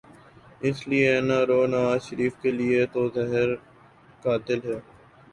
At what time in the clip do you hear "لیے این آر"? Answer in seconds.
0.89-1.49